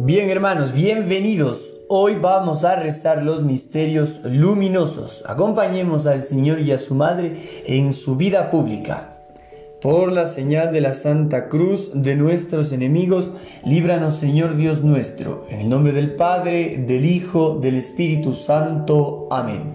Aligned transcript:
Bien 0.00 0.30
hermanos, 0.30 0.72
bienvenidos. 0.72 1.72
Hoy 1.88 2.14
vamos 2.14 2.62
a 2.62 2.76
rezar 2.76 3.24
los 3.24 3.42
misterios 3.42 4.20
luminosos. 4.22 5.24
Acompañemos 5.26 6.06
al 6.06 6.22
Señor 6.22 6.60
y 6.60 6.70
a 6.70 6.78
su 6.78 6.94
Madre 6.94 7.64
en 7.66 7.92
su 7.92 8.14
vida 8.14 8.48
pública. 8.48 9.16
Por 9.82 10.12
la 10.12 10.26
señal 10.26 10.72
de 10.72 10.82
la 10.82 10.94
Santa 10.94 11.48
Cruz 11.48 11.90
de 11.94 12.14
nuestros 12.14 12.70
enemigos, 12.70 13.32
líbranos 13.64 14.14
Señor 14.14 14.56
Dios 14.56 14.84
nuestro. 14.84 15.46
En 15.50 15.62
el 15.62 15.68
nombre 15.68 15.92
del 15.92 16.14
Padre, 16.14 16.84
del 16.86 17.04
Hijo, 17.04 17.58
del 17.60 17.74
Espíritu 17.74 18.34
Santo. 18.34 19.26
Amén. 19.32 19.74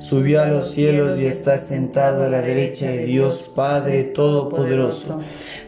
subió 0.00 0.42
a 0.42 0.46
los 0.46 0.70
cielos 0.72 1.18
y 1.18 1.26
está 1.26 1.58
sentado 1.58 2.24
a 2.24 2.28
la 2.28 2.42
derecha 2.42 2.86
de 2.86 3.04
Dios 3.04 3.50
Padre 3.54 4.04
Todopoderoso. 4.04 5.20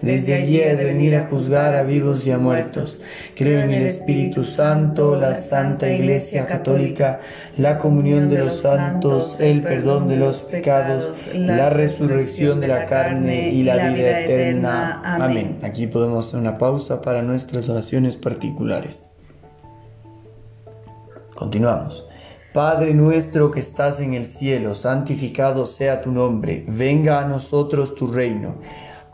Desde 0.03 0.35
allí 0.35 0.63
ha 0.63 0.77
de 0.77 0.85
venir 0.85 1.17
a 1.17 1.27
juzgar 1.27 1.75
a 1.75 1.83
vivos 1.83 2.27
y 2.27 2.31
a 2.31 2.39
muertos. 2.39 3.01
Creo 3.35 3.61
en 3.63 3.73
el 3.73 3.83
Espíritu 3.83 4.45
Santo, 4.45 5.17
la 5.17 5.35
Santa 5.35 5.91
Iglesia 5.91 6.47
Católica, 6.47 7.21
la 7.57 7.79
comunión 7.79 8.29
de 8.29 8.39
los 8.39 8.61
santos, 8.61 9.41
el 9.41 9.63
perdón 9.63 10.09
de 10.09 10.17
los 10.17 10.39
pecados, 10.43 11.27
la 11.35 11.71
resurrección 11.71 12.61
de 12.61 12.69
la 12.69 12.87
carne 12.87 13.51
y 13.51 13.65
la 13.65 13.91
vida 13.91 14.21
eterna. 14.21 15.03
Amén. 15.05 15.59
Aquí 15.63 15.87
podemos 15.87 16.29
hacer 16.29 16.39
una 16.39 16.59
pausa 16.59 17.03
para 17.03 17.23
nuestras 17.23 17.69
oraciones 17.69 18.17
particulares. 18.17 19.11
Continuamos. 21.35 22.08
Padre 22.53 22.95
nuestro 22.95 23.51
que 23.51 23.61
estás 23.61 24.01
en 24.01 24.15
el 24.15 24.25
cielo, 24.25 24.75
santificado 24.75 25.67
sea 25.67 26.01
tu 26.01 26.11
nombre, 26.11 26.65
venga 26.67 27.21
a 27.21 27.29
nosotros 27.29 27.95
tu 27.95 28.07
reino 28.07 28.57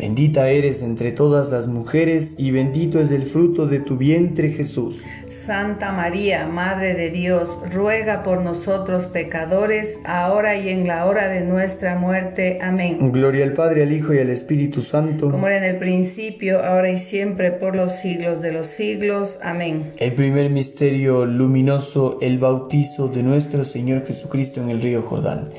Bendita 0.00 0.48
eres 0.48 0.82
entre 0.82 1.12
todas 1.12 1.50
las 1.50 1.66
mujeres 1.66 2.34
y 2.38 2.52
bendito 2.52 3.02
es 3.02 3.10
el 3.10 3.24
fruto 3.24 3.66
de 3.66 3.80
tu 3.80 3.98
vientre 3.98 4.48
Jesús. 4.48 5.02
Santa 5.28 5.92
María, 5.92 6.46
Madre 6.46 6.94
de 6.94 7.10
Dios, 7.10 7.58
ruega 7.70 8.22
por 8.22 8.40
nosotros 8.40 9.04
pecadores, 9.04 9.98
ahora 10.06 10.56
y 10.56 10.70
en 10.70 10.88
la 10.88 11.04
hora 11.04 11.28
de 11.28 11.42
nuestra 11.42 11.96
muerte. 11.96 12.60
Amén. 12.62 13.12
Gloria 13.12 13.44
al 13.44 13.52
Padre, 13.52 13.82
al 13.82 13.92
Hijo 13.92 14.14
y 14.14 14.18
al 14.20 14.30
Espíritu 14.30 14.80
Santo. 14.80 15.30
Como 15.30 15.46
era 15.46 15.58
en 15.58 15.74
el 15.74 15.76
principio, 15.78 16.64
ahora 16.64 16.90
y 16.90 16.96
siempre, 16.96 17.50
por 17.50 17.76
los 17.76 17.92
siglos 17.92 18.40
de 18.40 18.52
los 18.52 18.68
siglos. 18.68 19.38
Amén. 19.42 19.92
El 19.98 20.14
primer 20.14 20.48
misterio 20.48 21.26
luminoso, 21.26 22.16
el 22.22 22.38
bautizo 22.38 23.08
de 23.08 23.22
nuestro 23.22 23.64
Señor 23.64 24.06
Jesucristo 24.06 24.62
en 24.62 24.70
el 24.70 24.80
río 24.80 25.02
Jordán. 25.02 25.50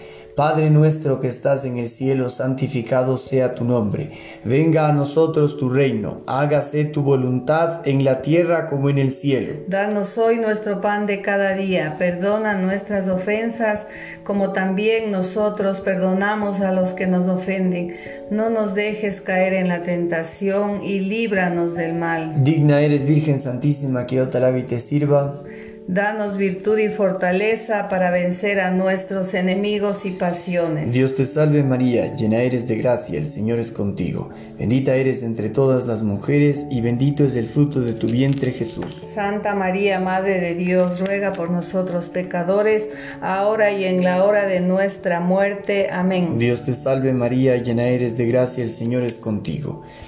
Padre 0.42 0.72
nuestro 0.72 1.22
que 1.22 1.28
estás 1.28 1.66
en 1.66 1.78
el 1.78 1.88
cielo, 1.88 2.28
santificado 2.28 3.20
sea 3.20 3.54
tu 3.54 3.64
nombre. 3.64 4.10
Venga 4.44 4.88
a 4.88 4.92
nosotros 4.92 5.56
tu 5.56 5.70
reino. 5.70 6.22
Hágase 6.26 6.86
tu 6.86 7.04
voluntad 7.04 7.88
en 7.88 8.04
la 8.04 8.24
tierra 8.24 8.66
como 8.68 8.90
en 8.90 8.98
el 8.98 9.12
cielo. 9.12 9.54
Danos 9.68 10.18
hoy 10.18 10.40
nuestro 10.40 10.82
pan 10.82 11.06
de 11.06 11.22
cada 11.22 11.54
día. 11.54 11.96
Perdona 12.00 12.56
nuestras 12.56 13.08
ofensas 13.08 13.86
como 14.24 14.52
también 14.52 15.12
nosotros 15.12 15.80
perdonamos 15.80 16.60
a 16.62 16.72
los 16.72 16.94
que 16.94 17.06
nos 17.06 17.28
ofenden. 17.28 17.96
No 18.32 18.50
nos 18.50 18.74
dejes 18.74 19.22
caer 19.22 19.54
en 19.54 19.68
la 19.68 19.84
tentación 19.84 20.84
y 20.84 21.02
líbranos 21.02 21.76
del 21.76 21.94
mal. 21.94 22.44
Digna 22.44 22.82
eres 22.82 23.04
Virgen 23.04 23.38
Santísima 23.38 24.08
que 24.08 24.16
yo 24.16 24.28
te 24.30 24.58
y 24.58 24.64
te 24.64 24.80
sirva. 24.80 25.44
Danos 25.92 26.38
virtud 26.38 26.78
y 26.78 26.88
fortaleza 26.88 27.90
para 27.90 28.12
vencer 28.12 28.62
a 28.62 28.72
nuestros 28.72 29.34
enemigos 29.34 30.06
y 30.06 30.12
pasiones. 30.12 30.94
Dios 30.94 31.16
te 31.16 31.26
salve 31.26 31.64
María, 31.64 32.16
llena 32.16 32.38
eres 32.38 32.66
de 32.66 32.78
gracia, 32.78 33.20
el 33.20 33.30
Señor 33.30 33.60
es 33.60 33.74
contigo. 33.74 34.30
Bendita 34.58 34.96
eres 34.96 35.22
entre 35.22 35.50
todas 35.50 35.88
las 35.88 36.02
mujeres 36.02 36.66
y 36.72 36.80
bendito 36.80 37.26
es 37.26 37.36
el 37.36 37.46
fruto 37.48 37.82
de 37.82 37.92
tu 37.92 38.08
vientre 38.08 38.54
Jesús. 38.54 39.02
Santa 39.14 39.54
María, 39.54 40.00
Madre 40.00 40.40
de 40.40 40.56
Dios, 40.56 41.02
ruega 41.02 41.34
por 41.34 41.50
nosotros 41.50 42.08
pecadores, 42.08 42.88
ahora 43.20 43.74
y 43.74 43.84
en 43.84 44.02
la 44.02 44.24
hora 44.24 44.48
de 44.48 44.62
nuestra 44.62 45.20
muerte. 45.20 45.90
Amén. 45.92 46.40
Dios 46.40 46.64
te 46.64 46.72
salve 46.72 47.12
María, 47.12 47.58
llena 47.58 47.88
eres 47.88 48.16
de 48.16 48.28
gracia, 48.28 48.64
el 48.64 48.72
Señor 48.72 49.04
es 49.04 49.18
contigo. 49.18 49.84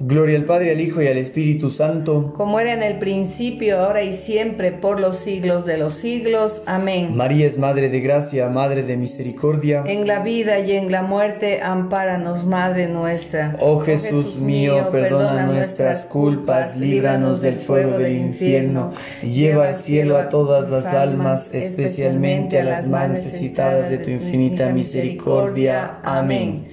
Gloria 0.00 0.38
al 0.38 0.44
Padre, 0.44 0.70
al 0.70 0.80
Hijo 0.80 1.02
y 1.02 1.08
al 1.08 1.18
Espíritu 1.18 1.70
Santo. 1.70 2.32
Como 2.36 2.60
era 2.60 2.72
en 2.72 2.84
el 2.84 3.00
principio, 3.00 3.80
ahora 3.80 4.04
y 4.04 4.14
siempre, 4.14 4.70
por 4.70 5.00
los 5.00 5.16
siglos 5.16 5.66
de 5.66 5.76
los 5.76 5.94
siglos. 5.94 6.62
Amén. 6.66 7.16
María 7.16 7.46
es 7.46 7.58
Madre 7.58 7.88
de 7.88 7.98
Gracia, 7.98 8.48
Madre 8.48 8.84
de 8.84 8.96
Misericordia. 8.96 9.82
En 9.84 10.06
la 10.06 10.20
vida 10.22 10.60
y 10.60 10.76
en 10.76 10.92
la 10.92 11.02
muerte, 11.02 11.62
ampáranos, 11.62 12.46
Madre 12.46 12.86
nuestra. 12.86 13.56
Oh 13.58 13.80
Jesús, 13.80 14.36
mío, 14.36 14.88
perdona 14.92 15.46
nuestras 15.46 16.04
culpas, 16.04 16.76
líbranos 16.76 17.42
del 17.42 17.56
fuego 17.56 17.98
del 17.98 18.16
infierno, 18.18 18.92
lleva 19.24 19.66
al 19.66 19.74
cielo 19.74 20.16
a 20.16 20.28
todas 20.28 20.70
las 20.70 20.86
almas, 20.86 21.52
especialmente 21.52 22.60
a 22.60 22.62
las 22.62 22.86
más 22.86 23.08
necesitadas 23.08 23.90
de 23.90 23.98
tu 23.98 24.10
infinita 24.10 24.72
misericordia. 24.72 25.98
Amén. 26.04 26.68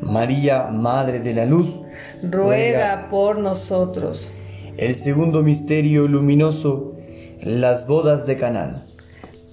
María, 0.00 0.64
Madre 0.64 1.20
de 1.20 1.34
la 1.34 1.46
Luz, 1.46 1.78
ruega 2.30 3.08
por 3.10 3.38
nosotros. 3.38 4.28
El 4.76 4.94
segundo 4.94 5.42
misterio 5.42 6.08
luminoso, 6.08 6.94
las 7.40 7.86
bodas 7.86 8.26
de 8.26 8.36
Canaán. 8.36 8.94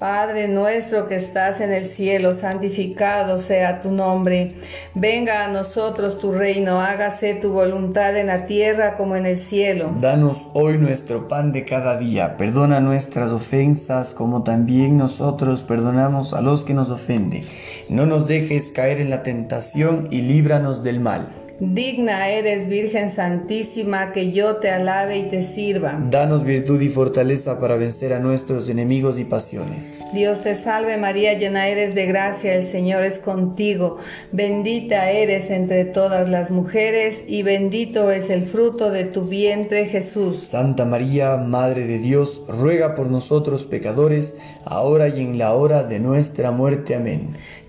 Padre 0.01 0.47
nuestro 0.47 1.07
que 1.07 1.15
estás 1.15 1.62
en 1.62 1.71
el 1.71 1.85
cielo, 1.85 2.33
santificado 2.33 3.38
sea 3.38 3.81
tu 3.81 3.91
nombre. 3.91 4.56
Venga 4.95 5.45
a 5.45 5.47
nosotros 5.47 6.18
tu 6.18 6.31
reino, 6.31 6.81
hágase 6.81 7.35
tu 7.35 7.53
voluntad 7.53 8.18
en 8.18 8.25
la 8.25 8.47
tierra 8.47 8.97
como 8.97 9.15
en 9.15 9.27
el 9.27 9.38
cielo. 9.38 9.91
Danos 10.01 10.47
hoy 10.56 10.79
nuestro 10.79 11.27
pan 11.27 11.51
de 11.51 11.65
cada 11.65 12.00
día. 12.00 12.35
Perdona 12.35 12.79
nuestras 12.79 13.29
ofensas 13.29 14.15
como 14.15 14.41
también 14.41 14.97
nosotros 14.97 15.62
perdonamos 15.62 16.33
a 16.33 16.41
los 16.41 16.63
que 16.63 16.74
nos 16.74 16.89
ofenden. 16.89 17.44
No 17.88 18.07
nos 18.07 18.27
dejes 18.27 18.69
caer 18.69 19.01
en 19.01 19.12
la 19.12 19.21
tentación 19.21 20.07
y 20.09 20.21
líbranos 20.21 20.81
del 20.81 21.00
mal. 21.00 21.27
Digna 21.63 22.28
eres, 22.28 22.68
Virgen 22.68 23.12
Santísima, 23.12 24.13
que 24.13 24.31
yo 24.31 24.56
te 24.56 24.72
alabe 24.72 25.19
y 25.19 25.24
te 25.30 25.44
sirva. 25.44 26.04
Danos 26.10 26.44
virtud 26.44 26.81
y 26.81 26.90
fortaleza 26.90 27.60
para 27.60 27.75
vencer 27.75 28.13
a 28.13 28.19
nuestros 28.19 28.68
enemigos 28.68 29.19
y 29.19 29.25
pasiones. 29.25 30.00
Dios 30.12 30.42
te 30.42 30.56
salve 30.56 30.98
María, 30.98 31.38
llena 31.38 31.68
eres 31.68 31.94
de 31.94 32.08
gracia, 32.08 32.56
el 32.56 32.63
Señor 32.63 33.04
es 33.04 33.19
contigo. 33.19 34.00
Bendita 34.31 35.12
eres 35.12 35.52
entre 35.52 35.86
todas 35.86 36.30
las 36.30 36.50
mujeres 36.50 37.25
y 37.28 37.44
bendito 37.44 38.10
es 38.10 38.31
el 38.31 38.48
fruto 38.48 38.90
de 38.90 39.06
tu 39.06 39.25
vientre 39.25 39.86
Jesús. 39.86 40.40
Santa 40.40 40.84
María, 40.84 41.38
Madre 41.38 41.86
de 41.86 42.00
Dios, 42.00 42.42
ruega 42.48 42.96
por 42.96 43.12
nosotros 43.12 43.66
pecadores, 43.66 44.36
ahora 44.66 45.10
y 45.10 45.22
en 45.22 45.38
la 45.38 45.54
hora 45.54 45.84
de 45.84 46.00
nuestra 46.00 46.50
muerte. 46.50 46.96
Amén. 46.96 47.36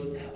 pessoas 0.00 0.35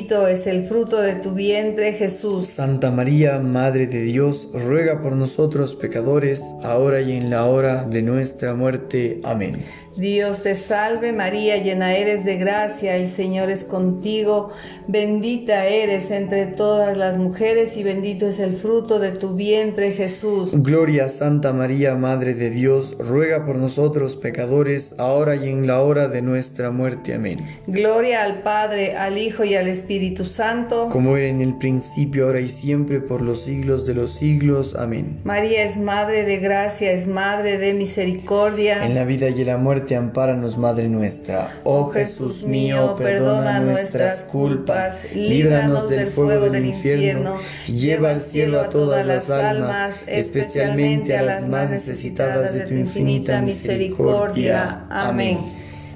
es 0.09 0.47
el 0.47 0.65
fruto 0.67 0.99
de 0.99 1.15
tu 1.15 1.33
vientre 1.33 1.93
Jesús. 1.93 2.47
Santa 2.47 2.89
María, 2.89 3.39
Madre 3.39 3.85
de 3.85 4.01
Dios, 4.01 4.49
ruega 4.51 5.01
por 5.01 5.15
nosotros 5.15 5.75
pecadores, 5.75 6.41
ahora 6.63 7.01
y 7.01 7.13
en 7.13 7.29
la 7.29 7.45
hora 7.45 7.83
de 7.83 8.01
nuestra 8.01 8.55
muerte. 8.55 9.21
Amén. 9.23 9.63
Dios 9.97 10.41
te 10.41 10.55
salve 10.55 11.11
María, 11.11 11.57
llena 11.57 11.93
eres 11.93 12.23
de 12.23 12.37
gracia, 12.37 12.95
el 12.95 13.09
Señor 13.09 13.49
es 13.49 13.65
contigo, 13.65 14.51
bendita 14.87 15.65
eres 15.65 16.11
entre 16.11 16.45
todas 16.45 16.95
las 16.95 17.17
mujeres 17.17 17.75
y 17.75 17.83
bendito 17.83 18.27
es 18.27 18.39
el 18.39 18.55
fruto 18.55 18.99
de 18.99 19.11
tu 19.11 19.35
vientre 19.35 19.91
Jesús. 19.91 20.51
Gloria 20.53 21.09
Santa 21.09 21.51
María, 21.51 21.95
Madre 21.95 22.33
de 22.35 22.49
Dios, 22.49 22.95
ruega 22.99 23.45
por 23.45 23.57
nosotros 23.57 24.15
pecadores, 24.15 24.95
ahora 24.97 25.35
y 25.35 25.49
en 25.49 25.67
la 25.67 25.81
hora 25.81 26.07
de 26.07 26.21
nuestra 26.21 26.71
muerte. 26.71 27.13
Amén. 27.13 27.39
Gloria 27.67 28.23
al 28.23 28.43
Padre, 28.43 28.95
al 28.95 29.17
Hijo 29.17 29.43
y 29.43 29.55
al 29.55 29.67
Espíritu 29.67 30.23
Santo, 30.23 30.87
como 30.89 31.17
era 31.17 31.27
en 31.27 31.41
el 31.41 31.57
principio, 31.57 32.27
ahora 32.27 32.39
y 32.39 32.47
siempre, 32.47 33.01
por 33.01 33.21
los 33.21 33.43
siglos 33.43 33.85
de 33.85 33.95
los 33.95 34.15
siglos. 34.15 34.73
Amén. 34.73 35.19
María 35.25 35.65
es 35.65 35.77
Madre 35.77 36.23
de 36.23 36.37
gracia, 36.37 36.93
es 36.93 37.07
Madre 37.07 37.57
de 37.57 37.73
misericordia. 37.73 38.85
En 38.85 38.95
la 38.95 39.03
vida 39.03 39.27
y 39.27 39.41
en 39.41 39.47
la 39.47 39.57
muerte 39.57 39.80
muerte, 39.81 39.95
ampáranos, 39.95 40.57
Madre 40.57 40.87
nuestra. 40.87 41.59
Oh 41.63 41.89
Jesús 41.89 42.43
mío, 42.43 42.95
perdona 42.97 43.59
nuestras 43.59 44.23
culpas, 44.23 45.05
líbranos 45.13 45.89
del 45.89 46.07
fuego 46.07 46.49
del 46.49 46.65
infierno, 46.65 47.37
lleva 47.67 48.11
al 48.11 48.21
cielo 48.21 48.59
a 48.59 48.69
todas 48.69 49.05
las 49.05 49.29
almas, 49.29 50.03
especialmente 50.07 51.17
a 51.17 51.23
las 51.23 51.47
más 51.47 51.69
necesitadas 51.69 52.53
de 52.53 52.61
tu 52.61 52.73
infinita 52.73 53.41
misericordia. 53.41 54.85
Amén. 54.89 55.39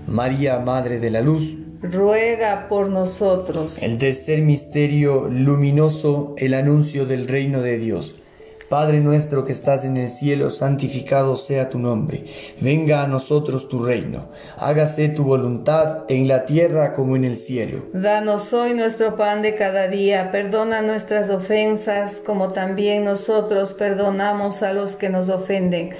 María, 0.07 0.59
Madre 0.59 0.99
de 0.99 1.11
la 1.11 1.21
Luz, 1.21 1.55
ruega 1.81 2.67
por 2.67 2.89
nosotros. 2.89 3.79
El 3.81 3.97
tercer 3.97 4.41
misterio 4.41 5.27
luminoso, 5.29 6.35
el 6.37 6.53
anuncio 6.53 7.05
del 7.05 7.27
reino 7.27 7.61
de 7.61 7.77
Dios. 7.77 8.15
Padre 8.69 8.99
nuestro 8.99 9.45
que 9.45 9.51
estás 9.51 9.85
en 9.85 9.97
el 9.97 10.09
cielo, 10.09 10.49
santificado 10.49 11.35
sea 11.35 11.69
tu 11.69 11.77
nombre. 11.77 12.25
Venga 12.59 13.03
a 13.03 13.07
nosotros 13.07 13.69
tu 13.69 13.83
reino. 13.83 14.29
Hágase 14.57 15.09
tu 15.09 15.23
voluntad 15.23 16.05
en 16.09 16.27
la 16.27 16.45
tierra 16.45 16.93
como 16.93 17.15
en 17.15 17.25
el 17.25 17.37
cielo. 17.37 17.83
Danos 17.93 18.53
hoy 18.53 18.73
nuestro 18.73 19.15
pan 19.17 19.41
de 19.41 19.55
cada 19.55 19.87
día. 19.87 20.31
Perdona 20.31 20.81
nuestras 20.81 21.29
ofensas 21.29 22.21
como 22.25 22.49
también 22.49 23.03
nosotros 23.03 23.73
perdonamos 23.73 24.63
a 24.63 24.73
los 24.73 24.95
que 24.95 25.09
nos 25.09 25.29
ofenden 25.29 25.91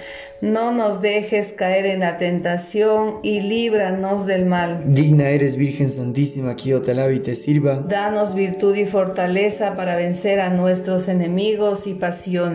no 0.42 0.72
nos 0.72 1.02
dejes 1.02 1.54
caer 1.54 1.86
en 1.86 2.02
la 2.02 2.18
tentación 2.18 3.16
y 3.24 3.42
líbranos 3.42 4.26
del 4.26 4.46
mal. 4.46 4.94
Digna 4.94 5.30
eres, 5.30 5.56
Virgen 5.56 5.90
Santísima, 5.90 6.56
que 6.56 6.70
yo 6.70 6.82
te 6.82 6.92
alabe 6.92 7.16
y 7.16 7.20
te 7.20 7.36
sirva. 7.36 7.76
Danos 7.88 8.36
virtud 8.36 8.76
y 8.76 8.86
fortaleza 8.86 9.76
para 9.76 9.96
vencer 9.96 10.42
a 10.42 10.50
nuestros 10.50 11.08
enemigos 11.08 11.88
y 11.88 11.94
pasiones. 11.94 12.55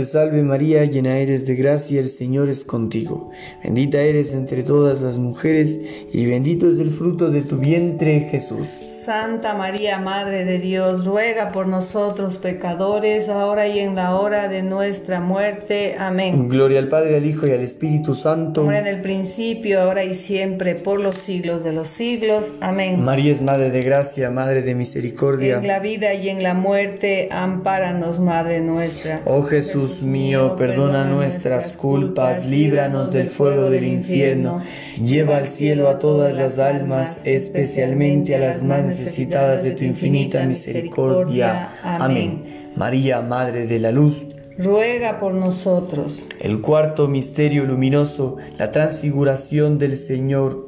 salve 0.05 0.43
María, 0.43 0.85
llena 0.85 1.17
eres 1.17 1.45
de 1.45 1.55
gracia, 1.55 1.99
el 1.99 2.09
Señor 2.09 2.49
es 2.49 2.63
contigo. 2.63 3.31
Bendita 3.63 4.01
eres 4.01 4.33
entre 4.33 4.63
todas 4.63 5.01
las 5.01 5.17
mujeres, 5.17 5.79
y 6.11 6.25
bendito 6.25 6.69
es 6.69 6.79
el 6.79 6.91
fruto 6.91 7.29
de 7.29 7.41
tu 7.41 7.57
vientre, 7.57 8.27
Jesús. 8.31 8.67
Santa 9.05 9.55
María, 9.55 9.97
Madre 9.97 10.45
de 10.45 10.59
Dios, 10.59 11.05
ruega 11.05 11.51
por 11.51 11.67
nosotros 11.67 12.37
pecadores, 12.37 13.29
ahora 13.29 13.67
y 13.67 13.79
en 13.79 13.95
la 13.95 14.15
hora 14.15 14.47
de 14.47 14.61
nuestra 14.61 15.19
muerte. 15.19 15.95
Amén. 15.97 16.47
Gloria 16.49 16.77
al 16.77 16.87
Padre, 16.87 17.17
al 17.17 17.25
Hijo 17.25 17.47
y 17.47 17.51
al 17.51 17.61
Espíritu 17.61 18.13
Santo. 18.13 18.61
Como 18.61 18.73
en 18.73 18.85
el 18.85 19.01
principio, 19.01 19.81
ahora 19.81 20.03
y 20.03 20.13
siempre, 20.13 20.75
por 20.75 20.99
los 20.99 21.15
siglos 21.15 21.63
de 21.63 21.73
los 21.73 21.87
siglos. 21.87 22.53
Amén. 22.61 23.03
María 23.03 23.31
es 23.31 23.41
Madre 23.41 23.71
de 23.71 23.81
gracia, 23.81 24.29
Madre 24.29 24.61
de 24.61 24.75
misericordia. 24.75 25.57
En 25.57 25.67
la 25.67 25.79
vida 25.79 26.13
y 26.13 26.29
en 26.29 26.43
la 26.43 26.53
muerte, 26.53 27.27
ampáranos, 27.31 28.19
Madre 28.19 28.61
nuestra. 28.61 29.21
Oh 29.25 29.41
Jesús 29.41 29.90
mío, 30.01 30.55
perdona 30.55 31.03
nuestras 31.05 31.75
culpas, 31.75 32.45
líbranos 32.45 33.11
del 33.11 33.27
fuego 33.27 33.69
del 33.69 33.83
infierno, 33.83 34.61
lleva 35.03 35.37
al 35.37 35.47
cielo 35.47 35.89
a 35.89 35.99
todas 35.99 36.33
las 36.33 36.59
almas, 36.59 37.21
especialmente 37.25 38.35
a 38.35 38.39
las 38.39 38.63
más 38.63 38.83
necesitadas 38.83 39.63
de 39.63 39.71
tu 39.71 39.83
infinita 39.83 40.45
misericordia. 40.45 41.69
Amén. 41.83 42.71
María, 42.75 43.21
Madre 43.21 43.67
de 43.67 43.79
la 43.79 43.91
Luz, 43.91 44.23
ruega 44.57 45.19
por 45.19 45.33
nosotros. 45.33 46.23
El 46.39 46.61
cuarto 46.61 47.07
misterio 47.07 47.65
luminoso, 47.65 48.37
la 48.57 48.71
transfiguración 48.71 49.77
del 49.77 49.95
Señor 49.97 50.67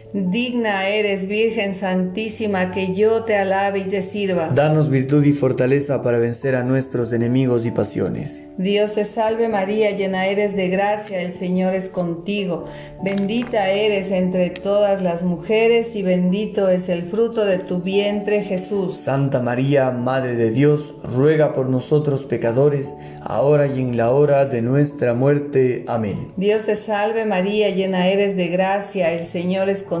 Digna 0.13 0.89
eres, 0.89 1.29
Virgen 1.29 1.73
Santísima, 1.73 2.71
que 2.71 2.93
yo 2.93 3.23
te 3.23 3.37
alabe 3.37 3.79
y 3.79 3.83
te 3.83 4.01
sirva. 4.01 4.49
Danos 4.53 4.89
virtud 4.89 5.23
y 5.23 5.31
fortaleza 5.31 6.03
para 6.03 6.19
vencer 6.19 6.55
a 6.55 6.63
nuestros 6.63 7.13
enemigos 7.13 7.65
y 7.65 7.71
pasiones. 7.71 8.43
Dios 8.57 8.93
te 8.93 9.05
salve 9.05 9.47
María, 9.47 9.91
llena 9.91 10.25
eres 10.27 10.53
de 10.53 10.67
gracia, 10.67 11.21
el 11.21 11.31
Señor 11.31 11.75
es 11.75 11.87
contigo. 11.87 12.65
Bendita 13.01 13.69
eres 13.69 14.11
entre 14.11 14.49
todas 14.49 15.01
las 15.01 15.23
mujeres 15.23 15.95
y 15.95 16.03
bendito 16.03 16.67
es 16.67 16.89
el 16.89 17.03
fruto 17.03 17.45
de 17.45 17.59
tu 17.59 17.79
vientre 17.79 18.43
Jesús. 18.43 18.97
Santa 18.97 19.41
María, 19.41 19.91
Madre 19.91 20.35
de 20.35 20.51
Dios, 20.51 20.93
ruega 21.03 21.53
por 21.53 21.69
nosotros 21.69 22.23
pecadores, 22.23 22.93
ahora 23.21 23.67
y 23.67 23.79
en 23.79 23.95
la 23.95 24.11
hora 24.11 24.45
de 24.45 24.61
nuestra 24.61 25.13
muerte. 25.13 25.85
Amén. 25.87 26.33
Dios 26.35 26.63
te 26.63 26.75
salve 26.75 27.25
María, 27.25 27.69
llena 27.69 28.09
eres 28.09 28.35
de 28.35 28.49
gracia, 28.49 29.13
el 29.13 29.25
Señor 29.25 29.69
es 29.69 29.83
contigo 29.83 30.00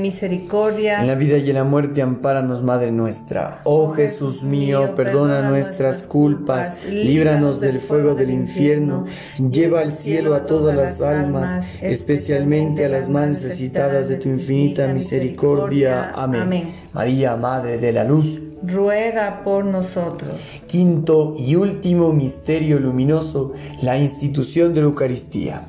misericordia. 0.00 1.00
En 1.00 1.06
la 1.06 1.14
vida 1.14 1.36
y 1.36 1.48
en 1.50 1.56
la 1.56 1.64
muerte, 1.64 2.02
ampáranos, 2.02 2.62
Madre 2.62 2.90
nuestra. 2.90 3.60
Oh 3.64 3.90
Jesús 3.90 4.42
mío, 4.42 4.94
perdona 4.94 5.48
nuestras 5.48 6.02
culpas, 6.02 6.84
líbranos 6.88 7.60
del 7.60 7.80
fuego 7.80 8.14
del 8.14 8.30
infierno, 8.30 9.06
lleva 9.38 9.80
al 9.80 9.92
cielo 9.92 10.34
a 10.34 10.46
todas 10.46 10.76
las 10.76 11.00
almas, 11.00 11.76
especialmente 11.80 12.84
a 12.84 12.88
las 12.88 13.08
más 13.08 13.28
necesitadas 13.28 14.08
de 14.08 14.16
tu 14.16 14.28
infinita 14.28 14.88
misericordia. 14.88 16.10
Amén. 16.14 16.74
María, 16.92 17.36
Madre 17.36 17.78
de 17.78 17.92
la 17.92 18.04
Luz, 18.04 18.40
ruega 18.62 19.42
por 19.44 19.64
nosotros. 19.64 20.34
Quinto 20.66 21.34
y 21.38 21.54
último 21.54 22.12
misterio 22.12 22.78
luminoso, 22.78 23.52
la 23.82 23.98
institución 23.98 24.74
de 24.74 24.80
la 24.80 24.86
Eucaristía. 24.86 25.68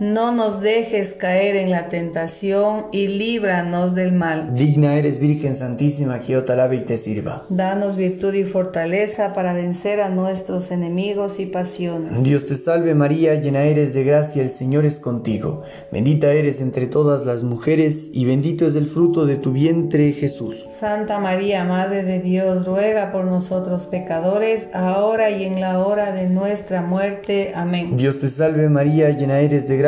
no 0.00 0.30
nos 0.30 0.60
dejes 0.60 1.12
caer 1.12 1.56
en 1.56 1.72
la 1.72 1.88
tentación 1.88 2.86
y 2.92 3.08
líbranos 3.08 3.96
del 3.96 4.12
mal. 4.12 4.54
Digna 4.54 4.94
eres 4.94 5.18
Virgen 5.18 5.56
Santísima, 5.56 6.20
que 6.20 6.34
yo 6.34 6.44
te 6.44 6.52
alabe 6.52 6.76
y 6.76 6.80
te 6.80 6.96
sirva. 6.98 7.44
Danos 7.48 7.96
virtud 7.96 8.32
y 8.34 8.44
fortaleza 8.44 9.32
para 9.32 9.54
vencer 9.54 10.00
a 10.00 10.08
nuestros 10.08 10.70
enemigos 10.70 11.40
y 11.40 11.46
pasiones. 11.46 12.22
Dios 12.22 12.46
te 12.46 12.54
salve 12.54 12.94
María, 12.94 13.34
llena 13.34 13.62
eres 13.62 13.92
de 13.92 14.04
gracia, 14.04 14.40
el 14.40 14.50
Señor 14.50 14.84
es 14.84 15.00
contigo. 15.00 15.62
Bendita 15.90 16.30
eres 16.32 16.60
entre 16.60 16.86
todas 16.86 17.26
las 17.26 17.42
mujeres 17.42 18.08
y 18.12 18.24
bendito 18.24 18.66
es 18.66 18.76
el 18.76 18.86
fruto 18.86 19.26
de 19.26 19.36
tu 19.36 19.52
vientre 19.52 20.12
Jesús. 20.12 20.64
Santa 20.68 21.18
María, 21.18 21.64
Madre 21.64 22.04
de 22.04 22.20
Dios, 22.20 22.64
ruega 22.64 23.10
por 23.10 23.24
nosotros 23.24 23.86
pecadores, 23.86 24.68
ahora 24.72 25.30
y 25.30 25.42
en 25.44 25.60
la 25.60 25.80
hora 25.80 26.12
de 26.12 26.28
nuestra 26.28 26.82
muerte. 26.82 27.52
Amén. 27.56 27.96
Dios 27.96 28.20
te 28.20 28.28
salve 28.28 28.68
María, 28.68 29.10
llena 29.10 29.40
eres 29.40 29.66
de 29.66 29.76
gracia 29.76 29.87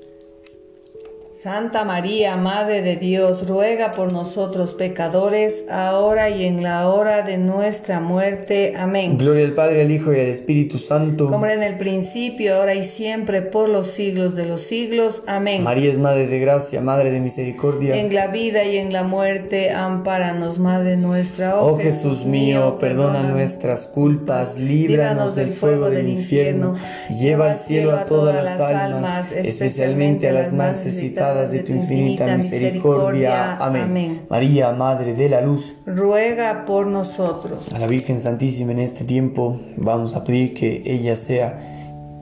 Santa 1.41 1.85
María, 1.85 2.35
Madre 2.35 2.83
de 2.83 2.97
Dios, 2.97 3.47
ruega 3.47 3.89
por 3.89 4.13
nosotros 4.13 4.75
pecadores, 4.75 5.63
ahora 5.71 6.29
y 6.29 6.45
en 6.45 6.61
la 6.61 6.87
hora 6.87 7.23
de 7.23 7.39
nuestra 7.39 7.99
muerte. 7.99 8.75
Amén. 8.77 9.17
Gloria 9.17 9.45
al 9.45 9.53
Padre, 9.55 9.81
al 9.81 9.89
Hijo 9.89 10.13
y 10.13 10.19
al 10.19 10.27
Espíritu 10.27 10.77
Santo. 10.77 11.31
Como 11.31 11.47
era 11.47 11.55
en 11.55 11.63
el 11.63 11.79
principio, 11.79 12.57
ahora 12.57 12.75
y 12.75 12.85
siempre, 12.85 13.41
por 13.41 13.69
los 13.69 13.87
siglos 13.87 14.35
de 14.35 14.45
los 14.45 14.61
siglos. 14.61 15.23
Amén. 15.25 15.63
María 15.63 15.89
es 15.89 15.97
Madre 15.97 16.27
de 16.27 16.37
Gracia, 16.37 16.79
Madre 16.79 17.09
de 17.09 17.19
Misericordia. 17.19 17.95
En 17.95 18.13
la 18.13 18.27
vida 18.27 18.63
y 18.63 18.77
en 18.77 18.93
la 18.93 19.01
muerte, 19.01 19.71
ampáranos, 19.71 20.59
Madre 20.59 20.95
nuestra. 20.95 21.59
Oh, 21.59 21.75
Jesús 21.79 22.23
mío, 22.23 22.77
perdona 22.79 23.23
nuestras 23.23 23.87
culpas, 23.87 24.59
líbranos 24.59 25.35
del 25.35 25.53
fuego 25.53 25.89
del 25.89 26.07
infierno, 26.07 26.75
lleva 27.09 27.49
al 27.49 27.57
cielo 27.57 27.97
a 27.97 28.05
todas 28.05 28.45
las 28.45 28.59
almas, 28.59 29.31
especialmente 29.31 30.29
a 30.29 30.33
las 30.33 30.53
más 30.53 30.85
necesitadas 30.85 31.30
de 31.33 31.59
tu 31.59 31.73
infinita 31.73 32.35
misericordia. 32.37 33.55
Amén. 33.57 34.21
María, 34.29 34.71
Madre 34.71 35.13
de 35.13 35.29
la 35.29 35.41
Luz, 35.41 35.73
ruega 35.85 36.65
por 36.65 36.87
nosotros. 36.87 37.71
A 37.73 37.79
la 37.79 37.87
Virgen 37.87 38.19
Santísima 38.19 38.71
en 38.71 38.79
este 38.79 39.03
tiempo 39.03 39.59
vamos 39.77 40.15
a 40.15 40.23
pedir 40.23 40.53
que 40.53 40.83
ella 40.85 41.15
sea 41.15 41.71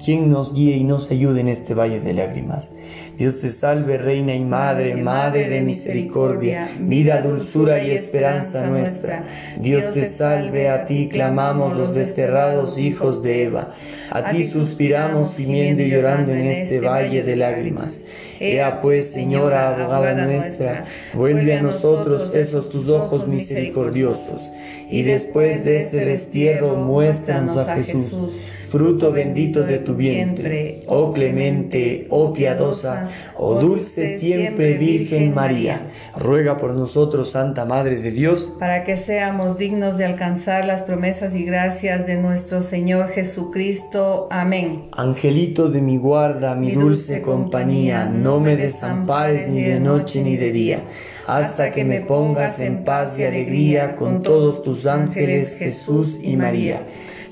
quien 0.04 0.32
nos 0.32 0.54
guíe 0.54 0.78
y 0.78 0.84
nos 0.84 1.12
ayude 1.12 1.42
en 1.42 1.50
este 1.50 1.74
valle 1.74 2.00
de 2.00 2.14
lágrimas. 2.14 2.72
Dios 3.18 3.42
te 3.42 3.50
salve, 3.50 3.98
Reina 3.98 4.34
y 4.34 4.46
Madre, 4.46 4.96
Madre 4.96 5.50
de 5.50 5.62
misericordia, 5.62 6.70
vida, 6.80 7.22
dulzura 7.22 7.84
y 7.84 7.92
esperanza 7.92 8.66
nuestra. 8.66 9.26
Dios 9.60 9.92
te 9.92 10.06
salve, 10.06 10.70
a 10.70 10.86
ti 10.86 11.10
clamamos 11.10 11.78
los 11.78 11.94
desterrados 11.94 12.78
hijos 12.78 13.22
de 13.22 13.44
Eva. 13.44 13.74
A 14.12 14.32
ti 14.32 14.50
suspiramos 14.50 15.36
gimiendo 15.36 15.84
y 15.84 15.90
llorando 15.90 16.32
en 16.32 16.46
este 16.46 16.80
valle 16.80 17.24
de 17.24 17.36
lágrimas. 17.36 18.02
Ea 18.40 18.82
pues, 18.82 19.12
Señora, 19.12 19.76
abogada 19.76 20.26
nuestra, 20.26 20.86
vuelve 21.14 21.54
a 21.56 21.62
nosotros 21.62 22.34
esos 22.34 22.70
tus 22.70 22.90
ojos 22.90 23.28
misericordiosos, 23.28 24.50
y 24.90 25.04
después 25.04 25.64
de 25.66 25.78
este 25.78 26.06
destierro 26.06 26.76
muéstranos 26.76 27.58
a 27.58 27.76
Jesús 27.76 28.16
fruto 28.70 29.12
bendito 29.12 29.64
de 29.64 29.80
tu 29.80 29.96
vientre, 29.96 30.82
oh 30.88 31.12
clemente, 31.12 32.06
oh 32.10 32.34
piadosa, 32.34 33.10
oh 33.36 33.56
dulce 33.56 34.20
siempre 34.20 34.78
Virgen 34.78 35.34
María. 35.34 35.88
Ruega 36.16 36.58
por 36.58 36.74
nosotros, 36.74 37.32
Santa 37.32 37.66
Madre 37.66 37.96
de 37.96 38.12
Dios, 38.12 38.54
para 38.60 38.84
que 38.84 38.96
seamos 38.96 39.58
dignos 39.58 39.98
de 39.98 40.06
alcanzar 40.06 40.66
las 40.66 40.84
promesas 40.84 41.36
y 41.36 41.44
gracias 41.44 42.06
de 42.06 42.16
nuestro 42.18 42.62
Señor 42.62 43.10
Jesucristo. 43.10 44.28
Amén. 44.30 44.86
Angelito 44.96 45.70
de 45.70 45.82
mi 45.82 45.98
guarda, 45.98 46.54
mi, 46.54 46.72
dulce, 46.72 47.22
compañía, 47.22 48.06
no 48.06 48.40
me 48.40 48.56
desampares 48.56 49.50
ni 49.50 49.64
de 49.64 49.80
noche 49.80 50.22
ni 50.22 50.38
de 50.38 50.52
día, 50.52 50.84
hasta 51.26 51.72
que 51.72 51.84
me 51.84 52.02
pongas 52.02 52.60
en 52.60 52.84
paz 52.84 53.18
y 53.18 53.24
alegría 53.24 53.96
con 53.96 54.22
todos 54.22 54.62
tus 54.62 54.86
ángeles, 54.86 55.56
Jesús 55.56 56.20
y 56.22 56.38
María. 56.38 56.84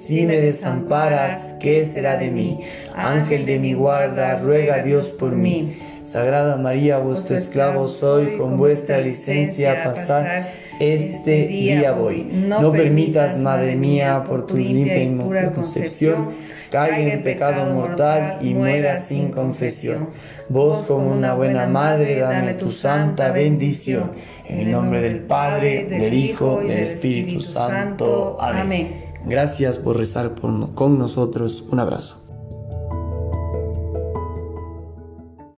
Si 0.07 0.25
me 0.25 0.39
desamparas, 0.39 1.57
¿qué 1.59 1.85
será 1.85 2.15
de 2.15 2.31
mí? 2.31 2.61
Ángel 2.95 3.45
de 3.45 3.59
mi 3.59 3.73
guarda, 3.73 4.37
ruega 4.37 4.75
a 4.75 4.81
Dios 4.81 5.07
por 5.07 5.33
mí. 5.33 5.79
Sagrada 6.01 6.55
María, 6.55 6.97
vuestro 6.97 7.35
esclavo 7.35 7.89
soy, 7.89 8.37
con 8.37 8.55
vuestra 8.55 8.99
licencia 8.99 9.83
pasar 9.83 10.53
este 10.79 11.47
día 11.47 11.91
voy. 11.91 12.23
No 12.23 12.71
permitas, 12.71 13.37
Madre 13.37 13.75
mía, 13.75 14.23
por 14.25 14.47
tu 14.47 14.55
limpia 14.55 15.03
y 15.03 15.53
concepción, 15.53 16.29
caiga 16.71 17.11
en 17.13 17.21
pecado 17.21 17.73
mortal 17.73 18.37
y 18.39 18.53
muera 18.53 18.95
sin 18.95 19.27
confesión. 19.29 20.11
Vos, 20.47 20.87
como 20.87 21.11
una 21.11 21.33
buena 21.33 21.67
madre, 21.67 22.19
dame 22.19 22.53
tu 22.53 22.69
santa 22.69 23.31
bendición. 23.31 24.13
En 24.45 24.59
el 24.59 24.71
nombre 24.71 25.01
del 25.01 25.19
Padre, 25.19 25.83
del 25.83 26.13
Hijo 26.13 26.61
del 26.61 26.79
Espíritu 26.79 27.41
Santo. 27.41 28.37
Amén. 28.39 29.06
Gracias 29.27 29.77
por 29.77 29.97
rezar 29.97 30.35
con 30.35 30.97
nosotros. 30.97 31.63
Un 31.69 31.79
abrazo. 31.79 32.26